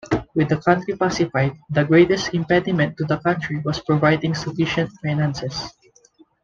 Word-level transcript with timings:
With 0.33 0.49
the 0.49 0.57
country 0.57 0.95
pacified, 0.97 1.59
the 1.69 1.83
greatest 1.83 2.33
impediment 2.33 2.97
to 2.97 3.03
the 3.05 3.17
project 3.19 3.63
was 3.63 3.81
providing 3.81 4.33
sufficient 4.33 4.89
finances. 5.03 5.75